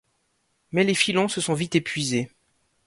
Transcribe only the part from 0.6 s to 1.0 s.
Mais les